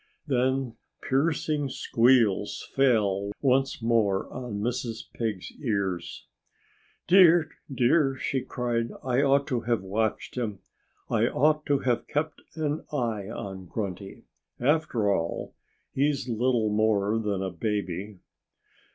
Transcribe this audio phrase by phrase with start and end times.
[0.25, 0.77] Then
[1.07, 5.01] piercing squeals fell once more on Mrs.
[5.13, 6.25] Pig's ears.
[7.07, 7.51] "Dear!
[7.71, 8.89] Dear!" she cried.
[9.03, 10.57] "I ought to have watched him.
[11.07, 14.25] I ought to have kept an eye on Grunty.
[14.59, 15.53] After all,
[15.93, 18.21] he's little more than a baby."